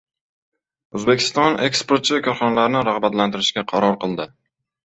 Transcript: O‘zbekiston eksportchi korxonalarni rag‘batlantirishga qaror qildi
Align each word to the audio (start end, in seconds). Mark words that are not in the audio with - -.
O‘zbekiston 0.99 1.59
eksportchi 1.67 2.21
korxonalarni 2.31 2.83
rag‘batlantirishga 2.91 3.67
qaror 3.75 3.99
qildi 4.07 4.29